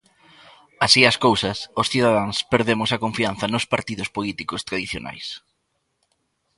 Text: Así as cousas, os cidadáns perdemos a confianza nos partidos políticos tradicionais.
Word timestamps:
Así 0.85 1.01
as 1.11 1.17
cousas, 1.25 1.57
os 1.81 1.89
cidadáns 1.91 2.37
perdemos 2.51 2.89
a 2.91 3.01
confianza 3.05 3.45
nos 3.53 3.65
partidos 3.73 4.09
políticos 4.17 4.61
tradicionais. 4.69 5.27